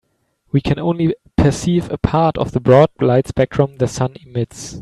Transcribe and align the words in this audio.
We 0.51 0.61
can 0.61 0.79
only 0.79 1.13
perceive 1.37 1.91
a 1.91 1.97
part 1.99 2.35
of 2.35 2.53
the 2.53 2.59
broad 2.59 2.89
light 2.99 3.27
spectrum 3.27 3.77
the 3.77 3.87
sun 3.87 4.15
emits. 4.25 4.79